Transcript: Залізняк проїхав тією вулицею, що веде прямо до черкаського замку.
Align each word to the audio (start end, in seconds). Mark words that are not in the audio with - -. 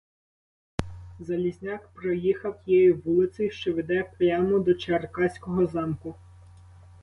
Залізняк 1.19 1.87
проїхав 1.93 2.61
тією 2.63 3.01
вулицею, 3.05 3.51
що 3.51 3.73
веде 3.73 4.11
прямо 4.19 4.59
до 4.59 4.73
черкаського 4.73 5.65
замку. 5.67 6.15